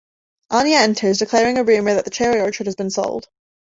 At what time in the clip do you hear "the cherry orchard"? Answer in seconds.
2.05-2.65